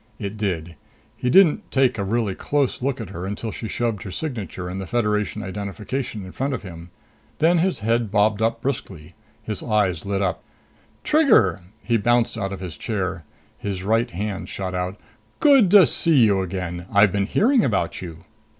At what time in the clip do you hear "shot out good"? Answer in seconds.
14.49-15.69